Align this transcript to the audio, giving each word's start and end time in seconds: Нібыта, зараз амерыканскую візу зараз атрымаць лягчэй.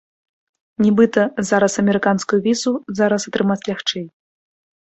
Нібыта, 0.85 1.25
зараз 1.49 1.77
амерыканскую 1.83 2.39
візу 2.47 2.71
зараз 3.01 3.21
атрымаць 3.33 3.63
лягчэй. 3.69 4.05